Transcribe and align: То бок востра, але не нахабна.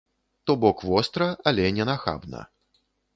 То 0.49 0.53
бок 0.61 0.79
востра, 0.91 1.27
але 1.51 1.67
не 1.81 1.85
нахабна. 1.91 2.41